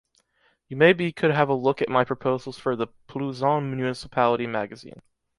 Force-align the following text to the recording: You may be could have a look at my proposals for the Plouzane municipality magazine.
You 0.67 0.77
may 0.77 0.93
be 0.93 1.11
could 1.11 1.29
have 1.29 1.47
a 1.47 1.53
look 1.53 1.79
at 1.79 1.87
my 1.87 2.03
proposals 2.03 2.57
for 2.57 2.75
the 2.75 2.87
Plouzane 3.07 3.69
municipality 3.69 4.47
magazine. 4.47 5.03